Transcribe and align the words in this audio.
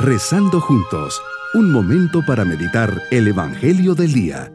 Rezando 0.00 0.60
juntos, 0.60 1.20
un 1.54 1.72
momento 1.72 2.24
para 2.24 2.44
meditar 2.44 3.02
el 3.10 3.26
Evangelio 3.26 3.96
del 3.96 4.12
Día. 4.12 4.52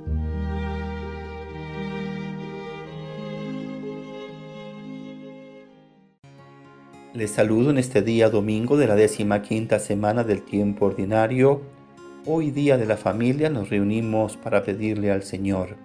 Les 7.13 7.29
saludo 7.29 7.71
en 7.71 7.77
este 7.77 8.01
día 8.01 8.29
domingo 8.29 8.77
de 8.77 8.87
la 8.87 8.95
décima 8.95 9.41
quinta 9.41 9.79
semana 9.79 10.23
del 10.23 10.43
tiempo 10.43 10.85
ordinario. 10.85 11.61
Hoy 12.25 12.51
día 12.51 12.77
de 12.77 12.85
la 12.85 12.95
familia 12.95 13.49
nos 13.49 13.69
reunimos 13.69 14.37
para 14.37 14.63
pedirle 14.63 15.11
al 15.11 15.23
Señor. 15.23 15.75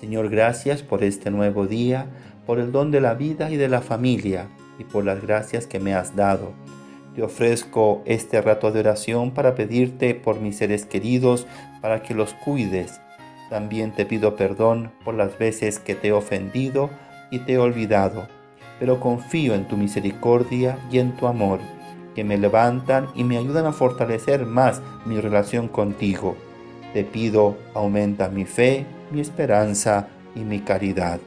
Señor, 0.00 0.30
gracias 0.30 0.84
por 0.84 1.02
este 1.02 1.32
nuevo 1.32 1.66
día, 1.66 2.06
por 2.46 2.60
el 2.60 2.70
don 2.70 2.92
de 2.92 3.00
la 3.00 3.14
vida 3.14 3.50
y 3.50 3.56
de 3.56 3.68
la 3.68 3.80
familia 3.80 4.46
y 4.78 4.84
por 4.84 5.04
las 5.04 5.20
gracias 5.20 5.66
que 5.66 5.80
me 5.80 5.92
has 5.92 6.14
dado. 6.14 6.52
Te 7.14 7.22
ofrezco 7.22 8.02
este 8.06 8.40
rato 8.40 8.72
de 8.72 8.80
oración 8.80 9.32
para 9.32 9.54
pedirte 9.54 10.14
por 10.14 10.40
mis 10.40 10.56
seres 10.56 10.86
queridos, 10.86 11.46
para 11.80 12.02
que 12.02 12.14
los 12.14 12.34
cuides. 12.34 13.00
También 13.50 13.92
te 13.92 14.06
pido 14.06 14.36
perdón 14.36 14.92
por 15.04 15.14
las 15.14 15.38
veces 15.38 15.78
que 15.78 15.94
te 15.94 16.08
he 16.08 16.12
ofendido 16.12 16.90
y 17.30 17.40
te 17.40 17.54
he 17.54 17.58
olvidado 17.58 18.26
pero 18.82 18.98
confío 18.98 19.54
en 19.54 19.68
tu 19.68 19.76
misericordia 19.76 20.76
y 20.90 20.98
en 20.98 21.12
tu 21.12 21.28
amor, 21.28 21.60
que 22.16 22.24
me 22.24 22.36
levantan 22.36 23.06
y 23.14 23.22
me 23.22 23.38
ayudan 23.38 23.64
a 23.66 23.72
fortalecer 23.72 24.44
más 24.44 24.82
mi 25.06 25.20
relación 25.20 25.68
contigo. 25.68 26.36
Te 26.92 27.04
pido, 27.04 27.56
aumenta 27.74 28.28
mi 28.28 28.44
fe, 28.44 28.84
mi 29.12 29.20
esperanza 29.20 30.08
y 30.34 30.40
mi 30.40 30.58
caridad. 30.58 31.20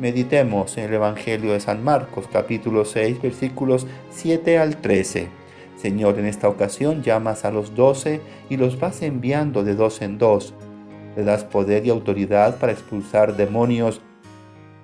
Meditemos 0.00 0.78
en 0.78 0.84
el 0.84 0.94
Evangelio 0.94 1.52
de 1.52 1.60
San 1.60 1.84
Marcos 1.84 2.26
capítulo 2.32 2.86
6 2.86 3.20
versículos 3.20 3.86
7 4.08 4.58
al 4.58 4.78
13. 4.78 5.28
Señor, 5.76 6.18
en 6.18 6.24
esta 6.24 6.48
ocasión 6.48 7.02
llamas 7.02 7.44
a 7.44 7.50
los 7.50 7.74
doce 7.74 8.22
y 8.48 8.56
los 8.56 8.80
vas 8.80 9.02
enviando 9.02 9.62
de 9.62 9.74
dos 9.74 10.00
en 10.00 10.16
dos. 10.16 10.54
Le 11.16 11.24
das 11.24 11.44
poder 11.44 11.84
y 11.84 11.90
autoridad 11.90 12.56
para 12.56 12.72
expulsar 12.72 13.36
demonios 13.36 14.00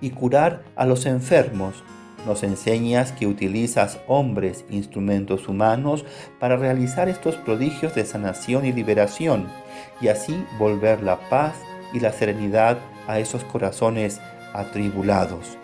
y 0.02 0.10
curar 0.10 0.64
a 0.76 0.84
los 0.84 1.06
enfermos 1.06 1.82
nos 2.26 2.42
enseñas 2.42 3.12
que 3.12 3.28
utilizas 3.28 4.00
hombres, 4.08 4.64
instrumentos 4.68 5.48
humanos, 5.48 6.04
para 6.40 6.56
realizar 6.56 7.08
estos 7.08 7.36
prodigios 7.36 7.94
de 7.94 8.04
sanación 8.04 8.66
y 8.66 8.72
liberación, 8.72 9.46
y 10.00 10.08
así 10.08 10.44
volver 10.58 11.04
la 11.04 11.20
paz 11.30 11.54
y 11.92 12.00
la 12.00 12.12
serenidad 12.12 12.78
a 13.06 13.20
esos 13.20 13.44
corazones 13.44 14.20
atribulados. 14.52 15.58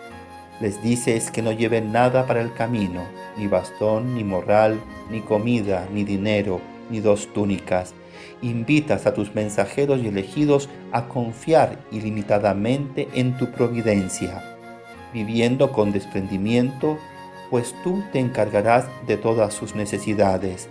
Les 0.60 0.82
dices 0.82 1.30
que 1.30 1.42
no 1.42 1.52
lleven 1.52 1.92
nada 1.92 2.26
para 2.26 2.40
el 2.40 2.52
camino, 2.52 3.02
ni 3.36 3.46
bastón, 3.46 4.14
ni 4.14 4.24
morral, 4.24 4.80
ni 5.10 5.20
comida, 5.20 5.88
ni 5.92 6.04
dinero, 6.04 6.60
ni 6.90 7.00
dos 7.00 7.32
túnicas. 7.32 7.94
Invitas 8.42 9.06
a 9.06 9.14
tus 9.14 9.34
mensajeros 9.34 10.00
y 10.02 10.08
elegidos 10.08 10.68
a 10.92 11.08
confiar 11.08 11.78
ilimitadamente 11.90 13.08
en 13.14 13.36
tu 13.36 13.50
providencia 13.50 14.42
viviendo 15.12 15.72
con 15.72 15.92
desprendimiento, 15.92 16.98
pues 17.50 17.74
tú 17.84 18.02
te 18.12 18.18
encargarás 18.18 18.86
de 19.06 19.16
todas 19.16 19.54
sus 19.54 19.74
necesidades. 19.74 20.68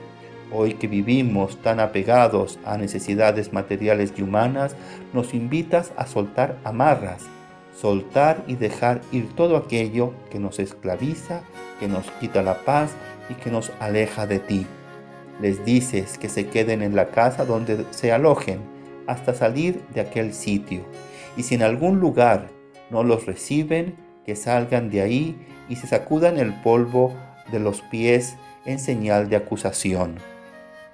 Hoy 0.52 0.74
que 0.74 0.88
vivimos 0.88 1.62
tan 1.62 1.80
apegados 1.80 2.60
a 2.66 2.78
necesidades 2.78 3.54
materiales 3.54 4.14
y 4.18 4.24
humanas, 4.24 4.76
nos 5.14 5.34
invitas 5.34 5.94
a 5.96 6.08
soltar 6.08 6.58
amarras, 6.64 7.24
soltar 7.82 8.44
y 8.48 8.56
dejar 8.56 9.02
ir 9.12 9.34
todo 9.36 9.58
aquello 9.58 10.14
que 10.30 10.38
nos 10.38 10.60
esclaviza, 10.60 11.42
que 11.80 11.88
nos 11.88 12.10
quita 12.20 12.44
la 12.44 12.64
paz 12.64 12.92
y 13.30 13.34
que 13.34 13.50
nos 13.50 13.72
aleja 13.80 14.28
de 14.28 14.38
ti. 14.38 14.68
Les 15.42 15.66
dices 15.66 16.20
que 16.20 16.30
se 16.30 16.48
queden 16.48 16.84
en 16.84 16.96
la 16.96 17.10
casa 17.10 17.44
donde 17.44 17.86
se 17.90 18.12
alojen 18.12 18.60
hasta 19.08 19.34
salir 19.34 19.82
de 19.96 20.02
aquel 20.02 20.34
sitio. 20.34 20.82
Y 21.36 21.44
si 21.44 21.56
en 21.56 21.64
algún 21.64 22.00
lugar 22.00 22.50
no 22.92 23.04
los 23.04 23.26
reciben, 23.26 23.96
que 24.26 24.36
salgan 24.36 24.92
de 24.92 25.02
ahí 25.02 25.36
y 25.68 25.78
se 25.78 25.88
sacudan 25.88 26.38
el 26.38 26.54
polvo 26.62 27.16
de 27.52 27.60
los 27.60 27.82
pies 27.82 28.36
en 28.66 28.78
señal 28.78 29.30
de 29.30 29.38
acusación. 29.38 30.31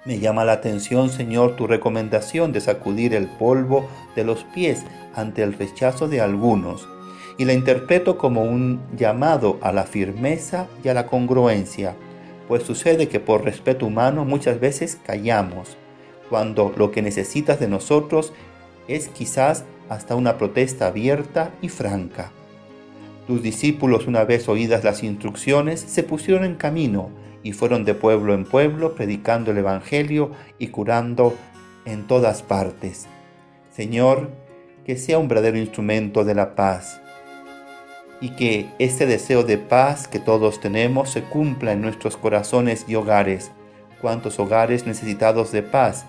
Me 0.08 0.20
llama 0.20 0.46
la 0.46 0.52
atención, 0.52 1.10
Señor, 1.10 1.54
tu 1.54 1.66
recomendación 1.66 2.50
de 2.50 2.62
sacudir 2.62 3.12
el 3.12 3.26
polvo 3.26 3.86
de 4.16 4.24
los 4.24 4.42
pies 4.42 4.86
ante 5.14 5.42
el 5.42 5.52
rechazo 5.52 6.08
de 6.08 6.22
algunos, 6.22 6.88
y 7.36 7.44
la 7.44 7.52
interpreto 7.52 8.16
como 8.16 8.40
un 8.40 8.80
llamado 8.96 9.58
a 9.60 9.70
la 9.70 9.84
firmeza 9.84 10.66
y 10.82 10.88
a 10.88 10.94
la 10.94 11.04
congruencia, 11.04 11.94
pues 12.48 12.62
sucede 12.62 13.08
que 13.08 13.20
por 13.20 13.44
respeto 13.44 13.84
humano 13.84 14.24
muchas 14.24 14.60
veces 14.60 14.98
callamos, 15.04 15.76
cuando 16.30 16.72
lo 16.74 16.90
que 16.90 17.02
necesitas 17.02 17.60
de 17.60 17.68
nosotros 17.68 18.32
es 18.88 19.08
quizás 19.08 19.66
hasta 19.90 20.16
una 20.16 20.38
protesta 20.38 20.86
abierta 20.86 21.50
y 21.60 21.68
franca. 21.68 22.32
Tus 23.26 23.42
discípulos, 23.42 24.06
una 24.06 24.24
vez 24.24 24.48
oídas 24.48 24.84
las 24.84 25.02
instrucciones, 25.02 25.80
se 25.82 26.02
pusieron 26.02 26.46
en 26.46 26.54
camino 26.54 27.10
y 27.42 27.52
fueron 27.52 27.84
de 27.84 27.94
pueblo 27.94 28.34
en 28.34 28.44
pueblo 28.44 28.94
predicando 28.94 29.50
el 29.50 29.58
Evangelio 29.58 30.32
y 30.58 30.68
curando 30.68 31.34
en 31.84 32.06
todas 32.06 32.42
partes. 32.42 33.06
Señor, 33.70 34.30
que 34.84 34.96
sea 34.96 35.18
un 35.18 35.28
verdadero 35.28 35.58
instrumento 35.58 36.24
de 36.24 36.34
la 36.34 36.54
paz 36.54 37.00
y 38.20 38.30
que 38.30 38.68
ese 38.78 39.06
deseo 39.06 39.44
de 39.44 39.58
paz 39.58 40.08
que 40.08 40.18
todos 40.18 40.60
tenemos 40.60 41.10
se 41.10 41.22
cumpla 41.22 41.72
en 41.72 41.82
nuestros 41.82 42.16
corazones 42.16 42.84
y 42.88 42.94
hogares. 42.94 43.50
¿Cuántos 44.00 44.38
hogares 44.38 44.86
necesitados 44.86 45.52
de 45.52 45.62
paz? 45.62 46.06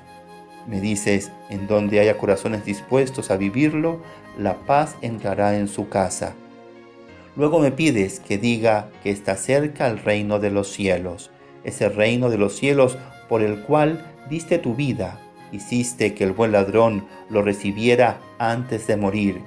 Me 0.68 0.82
dices, 0.82 1.32
en 1.50 1.68
donde 1.68 2.00
haya 2.00 2.18
corazones 2.18 2.66
dispuestos 2.66 3.32
a 3.32 3.38
vivirlo, 3.38 4.02
la 4.38 4.56
paz 4.56 4.96
entrará 5.02 5.58
en 5.58 5.68
su 5.68 5.90
casa. 5.90 6.34
Luego 7.40 7.60
me 7.60 7.72
pides 7.72 8.20
que 8.20 8.38
diga 8.38 8.90
que 9.02 9.12
está 9.12 9.38
cerca 9.38 9.88
el 9.88 10.00
reino 10.00 10.40
de 10.40 10.52
los 10.52 10.68
cielos, 10.68 11.32
ese 11.64 11.88
reino 11.88 12.30
de 12.30 12.38
los 12.38 12.58
cielos 12.58 12.98
por 13.30 13.42
el 13.42 13.62
cual 13.62 14.06
diste 14.30 14.58
tu 14.58 14.76
vida, 14.76 15.22
hiciste 15.54 16.14
que 16.14 16.26
el 16.26 16.34
buen 16.34 16.52
ladrón 16.52 17.06
lo 17.30 17.42
recibiera 17.42 18.20
antes 18.40 18.88
de 18.88 18.98
morir. 18.98 19.38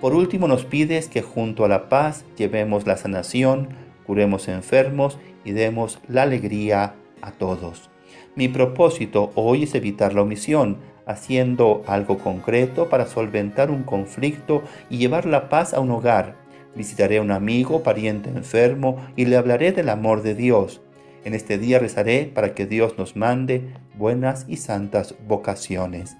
Por 0.00 0.14
último 0.14 0.46
nos 0.46 0.64
pides 0.64 1.08
que 1.08 1.20
junto 1.20 1.64
a 1.64 1.68
la 1.68 1.88
paz 1.88 2.24
llevemos 2.36 2.86
la 2.86 2.96
sanación, 2.96 3.70
curemos 4.06 4.46
enfermos 4.46 5.18
y 5.44 5.50
demos 5.50 5.98
la 6.06 6.22
alegría 6.22 6.94
a 7.22 7.32
todos. 7.32 7.90
Mi 8.36 8.46
propósito 8.46 9.32
hoy 9.34 9.64
es 9.64 9.74
evitar 9.74 10.14
la 10.14 10.22
omisión, 10.22 10.76
haciendo 11.06 11.82
algo 11.88 12.18
concreto 12.18 12.88
para 12.88 13.06
solventar 13.06 13.72
un 13.72 13.82
conflicto 13.82 14.62
y 14.88 14.98
llevar 14.98 15.26
la 15.26 15.48
paz 15.48 15.74
a 15.74 15.80
un 15.80 15.90
hogar 15.90 16.40
Visitaré 16.74 17.18
a 17.18 17.22
un 17.22 17.30
amigo, 17.30 17.82
pariente 17.82 18.30
enfermo 18.30 18.96
y 19.14 19.26
le 19.26 19.36
hablaré 19.36 19.72
del 19.72 19.90
amor 19.90 20.22
de 20.22 20.34
Dios. 20.34 20.80
En 21.24 21.34
este 21.34 21.58
día 21.58 21.78
rezaré 21.78 22.24
para 22.24 22.54
que 22.54 22.66
Dios 22.66 22.96
nos 22.96 23.14
mande 23.14 23.74
buenas 23.96 24.46
y 24.48 24.56
santas 24.56 25.14
vocaciones. 25.28 26.16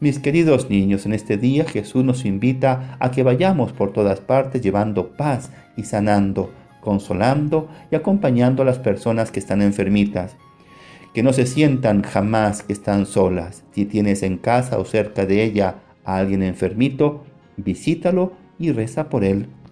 Mis 0.00 0.18
queridos 0.18 0.68
niños, 0.68 1.06
en 1.06 1.14
este 1.14 1.38
día 1.38 1.64
Jesús 1.64 2.04
nos 2.04 2.26
invita 2.26 2.96
a 3.00 3.10
que 3.10 3.22
vayamos 3.22 3.72
por 3.72 3.92
todas 3.92 4.20
partes 4.20 4.60
llevando 4.60 5.16
paz 5.16 5.50
y 5.76 5.84
sanando, 5.84 6.52
consolando 6.82 7.68
y 7.90 7.96
acompañando 7.96 8.62
a 8.62 8.66
las 8.66 8.78
personas 8.78 9.30
que 9.30 9.40
están 9.40 9.62
enfermitas. 9.62 10.36
Que 11.14 11.22
no 11.22 11.32
se 11.32 11.46
sientan 11.46 12.02
jamás 12.02 12.62
que 12.62 12.74
están 12.74 13.06
solas. 13.06 13.64
Si 13.72 13.86
tienes 13.86 14.22
en 14.22 14.36
casa 14.36 14.78
o 14.78 14.84
cerca 14.84 15.24
de 15.24 15.42
ella 15.42 15.76
a 16.04 16.18
alguien 16.18 16.42
enfermito, 16.42 17.24
visítalo 17.56 18.32
y 18.58 18.72
reza 18.72 19.08
por 19.08 19.24
él 19.24 19.48